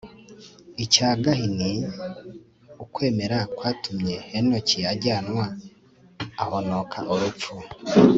icya 0.83 1.09
gahini. 1.23 1.71
ukwemera 2.83 3.37
kwatumye 3.55 4.15
henoki 4.29 4.79
ajyanwa 4.91 5.45
ahonoka 6.43 6.97
urupfu 7.13 7.53